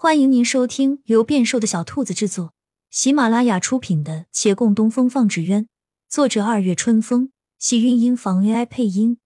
[0.00, 2.54] 欢迎您收听由变瘦的小兔子制作、
[2.88, 5.64] 喜马拉雅出品的《且共东风放纸鸢》，
[6.08, 9.18] 作者二月春风，喜韵音房 AI 配音。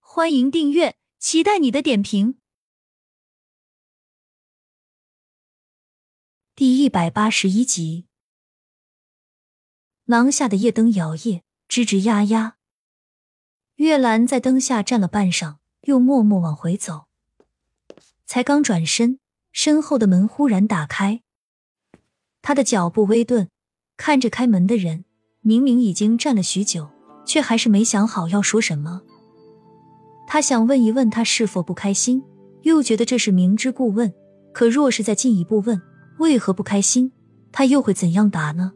[0.00, 2.36] 欢迎订阅，期待你的点评。
[6.54, 8.04] 第一百八十一集，
[10.04, 11.40] 廊下的夜灯摇曳，
[11.70, 12.58] 吱吱呀呀。
[13.76, 17.06] 月兰在灯下站了半晌，又默默往回走，
[18.26, 19.20] 才刚转身。
[19.54, 21.22] 身后的门忽然打开，
[22.42, 23.48] 他的脚步微顿，
[23.96, 25.04] 看着开门的人，
[25.42, 26.88] 明明已经站了许久，
[27.24, 29.02] 却还是没想好要说什么。
[30.26, 32.20] 他想问一问他是否不开心，
[32.62, 34.12] 又觉得这是明知故问。
[34.52, 35.80] 可若是再进一步问
[36.18, 37.12] 为何不开心，
[37.52, 38.72] 他又会怎样答呢？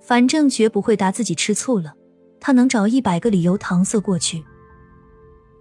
[0.00, 1.94] 反正绝不会答自己吃醋了，
[2.40, 4.44] 他能找一百个理由搪塞过去。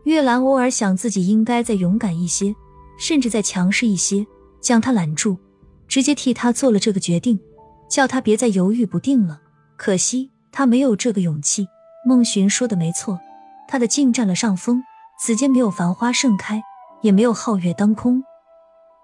[0.05, 2.55] 月兰偶尔想自己应该再勇敢一些。
[2.97, 4.25] 甚至再强势一些，
[4.61, 5.37] 将他揽住，
[5.87, 7.39] 直接替他做了这个决定，
[7.89, 9.41] 叫他别再犹豫不定了。
[9.77, 11.67] 可惜他没有这个勇气。
[12.03, 13.19] 孟寻说的没错，
[13.67, 14.83] 他的劲占了上风。
[15.19, 16.63] 此间没有繁花盛开，
[17.01, 18.23] 也没有皓月当空。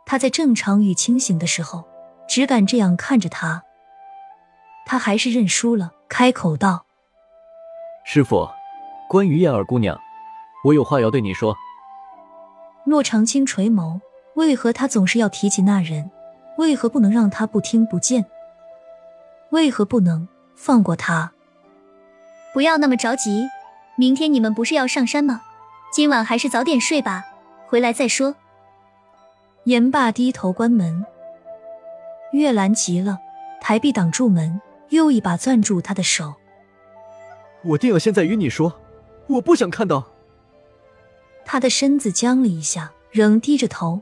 [0.08, 1.84] 他在正常与清醒的时候，
[2.28, 3.62] 只敢这样看着他。
[4.88, 6.88] 他还是认输了，开口道
[8.04, 8.50] ：“师傅，
[9.08, 9.96] 关于燕儿姑娘，
[10.64, 11.56] 我有话要对你说。”
[12.88, 14.00] 洛长青垂眸，
[14.36, 16.10] 为何他总是要提起那人？
[16.58, 18.26] 为何不能让他不听不见？
[19.50, 21.34] 为何不能放过他？
[22.54, 23.46] 不要那么着急，
[23.98, 25.42] 明天你们不是要上山吗？
[25.92, 27.26] 今晚还是早点睡吧，
[27.68, 28.34] 回来再说。
[29.66, 31.06] 言罢，低头关门。
[32.32, 33.18] 月兰急了，
[33.60, 36.36] 抬臂挡住门，又一把攥住他的手。
[37.66, 38.80] 我定要现在与你说，
[39.28, 40.08] 我不想看到。
[41.50, 44.02] 他的身子僵了一下，仍低着头，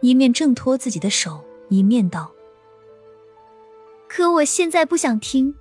[0.00, 2.32] 一面挣脱自己的手，一面道
[4.08, 5.56] ：“可我现在不想听。”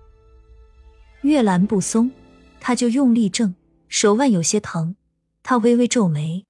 [1.24, 2.12] 月兰不松，
[2.60, 3.56] 他就用力挣，
[3.88, 4.96] 手腕有些疼。
[5.42, 6.46] 他微微皱眉，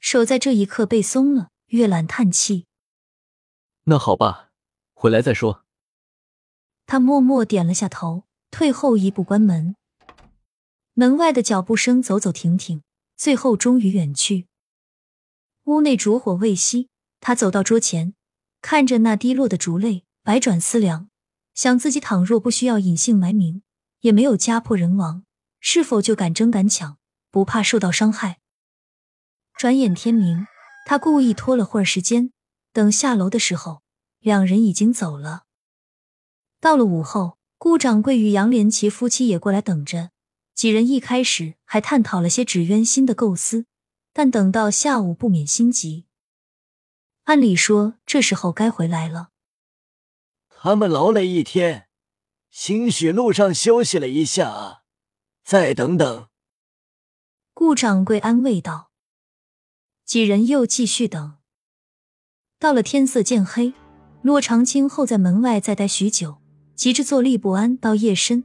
[0.00, 1.50] 手在这一刻被松了。
[1.66, 2.64] 月兰叹气
[3.84, 4.48] ：“那好吧，
[4.94, 5.64] 回来再说。”
[6.86, 9.76] 他默默点了下头，退后一步关门。
[10.94, 12.82] 门外的脚步声走走停停。
[13.18, 14.46] 最后终于远去。
[15.64, 16.88] 屋内烛火未熄，
[17.20, 18.14] 他走到桌前，
[18.62, 21.10] 看着那滴落的烛泪，百转思量，
[21.52, 23.62] 想自己倘若不需要隐姓埋名，
[24.00, 25.24] 也没有家破人亡，
[25.58, 26.96] 是否就敢争敢抢，
[27.32, 28.38] 不怕受到伤害？
[29.56, 30.46] 转眼天明，
[30.86, 32.32] 他故意拖了会儿时间，
[32.72, 33.82] 等下楼的时候，
[34.20, 35.42] 两人已经走了。
[36.60, 40.12] 到了午后，顾掌柜与杨连奇夫妻也过来等着。
[40.58, 43.66] 几人一开始还探讨了些纸鸢心的构思，
[44.12, 46.06] 但等到下午不免心急。
[47.26, 49.28] 按理说这时候该回来了，
[50.48, 51.86] 他们劳累一天，
[52.50, 54.82] 兴许路上休息了一下，
[55.44, 56.26] 再等等。
[57.54, 58.90] 顾掌柜安慰道。
[60.04, 61.36] 几人又继续等，
[62.58, 63.74] 到了天色渐黑，
[64.22, 66.42] 骆长青候在门外再待许久，
[66.74, 68.42] 急着坐立不安到夜深。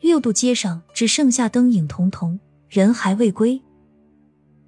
[0.00, 3.60] 六渡街上只剩下灯影彤彤，人还未归。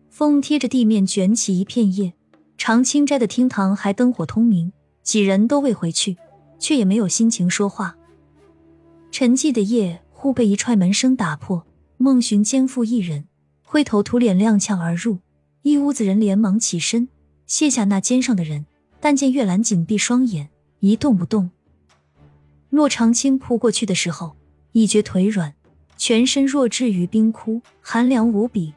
[0.09, 2.15] 风贴着地面卷起一片叶，
[2.57, 4.73] 长青斋的厅堂还灯火通明，
[5.03, 6.17] 几人都未回去，
[6.59, 7.97] 却也没有心情说话。
[9.13, 11.65] 沉寂的夜忽被一踹门声打破，
[11.99, 13.27] 孟寻肩负一人，
[13.63, 15.19] 灰头土脸踉跄而入，
[15.63, 17.09] 一屋子人连忙起身
[17.47, 18.67] 卸下那肩上的人，
[18.99, 20.49] 但见月兰紧闭双眼，
[20.81, 21.51] 一动不动。
[22.71, 24.38] 骆长青扑过去的时候。
[24.73, 25.55] 一觉腿软，
[25.97, 28.75] 全身若置于冰窟，寒凉无比。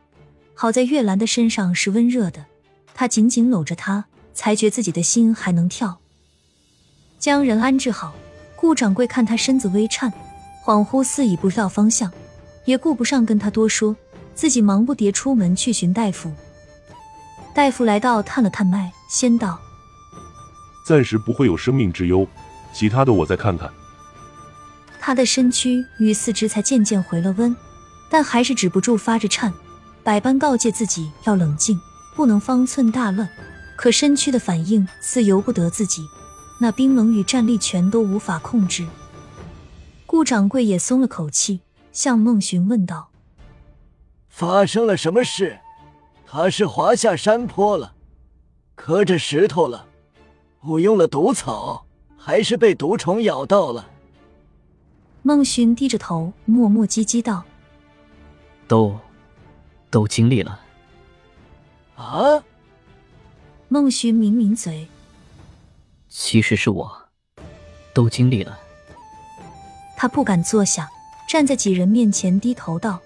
[0.54, 2.46] 好在月兰的身上是温热的，
[2.94, 6.00] 他紧紧搂着她，才觉自己的心还能跳。
[7.20, 8.14] 将人安置好，
[8.56, 10.12] 顾掌柜看他身子微颤，
[10.64, 12.12] 恍惚似已不知道方向，
[12.66, 13.96] 也顾不上跟他多说，
[14.34, 16.32] 自己忙不迭出门去寻大夫。
[17.54, 19.60] 大夫来到，探了探脉，先道
[20.88, 22.26] ：“暂时不会有生命之忧，
[22.72, 23.70] 其他的我再看看。”
[25.04, 27.56] 他的身躯与四肢才渐渐回了温，
[28.08, 29.52] 但还是止不住发着颤，
[30.04, 31.82] 百般告诫自己要冷静，
[32.16, 33.28] 不能方寸大乱。
[33.76, 36.04] 可身躯的反应似由不得自己，
[36.60, 38.86] 那冰冷与战栗全都无法控制。
[40.06, 41.62] 顾掌柜也松了口气，
[41.92, 43.10] 向孟寻问道
[44.30, 45.58] ：“发生了什么事？
[46.28, 47.94] 他是滑下山坡了，
[48.76, 49.88] 磕着石头了，
[50.66, 53.88] 误用了毒草，还是被毒虫咬到了？”
[55.24, 57.44] 孟寻低着头，磨磨唧唧道
[58.68, 58.98] ：“都，
[59.90, 60.60] 都经历了。”
[61.96, 62.44] 啊！
[63.68, 64.88] 孟寻抿抿嘴，
[66.10, 66.92] 其实是我，
[67.94, 68.58] 都经历了。
[69.96, 70.90] 他不敢坐下，
[71.30, 73.00] 站在几人面前低头道：“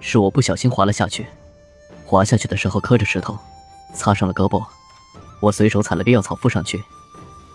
[0.00, 1.24] 是我不小心滑了下去，
[2.04, 3.38] 滑下去的时候磕着石头，
[3.94, 4.66] 擦伤了胳膊。
[5.40, 6.82] 我随手采了个药草敷上去，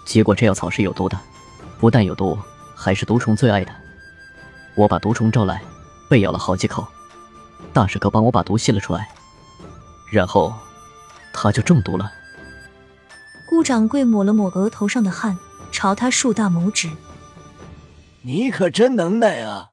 [0.06, 1.20] 结果这药草是有毒的，
[1.78, 2.40] 不但有毒，
[2.76, 3.74] 还是毒虫最爱的。
[4.76, 5.62] 我把毒虫招来，
[6.10, 6.88] 被咬了好几口。
[7.72, 9.10] 大师哥帮我把毒吸了出来，
[10.12, 10.54] 然后。”
[11.36, 12.14] 他就中毒了。
[13.50, 15.36] 顾掌柜抹了抹额头上的汗，
[15.72, 16.92] 朝他竖大拇指
[18.22, 19.72] ：“你可真能耐啊！”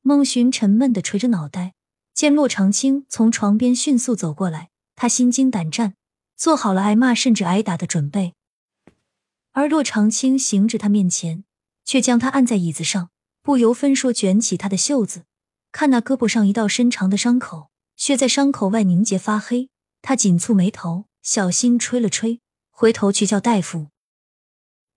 [0.00, 1.74] 孟寻沉闷的垂着脑袋，
[2.14, 5.92] 见洛长青从床边迅速走过来，他心惊胆战，
[6.38, 8.32] 做好了挨骂甚至挨打的准备。
[9.52, 11.44] 而洛长青行至他面前，
[11.90, 13.10] 却将他按在椅子上，
[13.42, 15.24] 不由分说卷起他的袖子，
[15.72, 19.70] 看那胳膊上一道深长的伤口，血在伤口外凝结发黑。
[20.00, 22.40] 他紧蹙眉头，小心吹了吹，
[22.70, 23.88] 回头去叫大夫。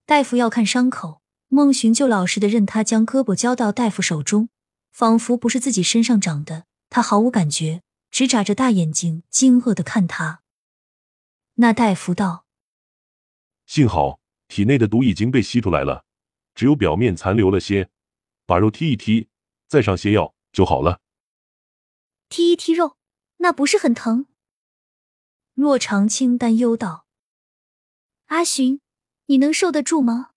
[0.06, 4.50] 大夫要看伤口，孟寻就老实的任他将胳膊交到大夫手中，
[4.92, 6.66] 仿佛不是自己身上长的。
[6.92, 7.82] 他毫无感觉，
[8.12, 10.42] 只眨着大眼睛，惊愕的看他。
[11.56, 12.46] 那大夫道
[13.66, 16.06] ：“幸好体内的毒已经被吸出来了，
[16.56, 17.90] 只有表面残留了些，
[18.46, 19.28] 把肉剔一剔，
[19.68, 21.02] 再上些药就好了。”
[22.30, 22.98] 剔一剔肉，
[23.38, 24.28] 那不是很疼？
[25.54, 27.06] 洛长青担忧道
[28.26, 28.82] ：“阿寻，
[29.28, 30.32] 你能受得住吗？”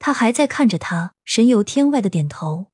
[0.00, 2.72] 他还在看着他，神游天外的点头：“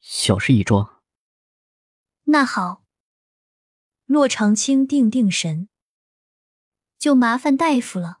[0.00, 1.02] 小事一桩。”
[2.26, 2.84] 那好。
[4.06, 5.68] 洛长青定定神
[6.98, 8.20] ：“就麻烦大夫了。”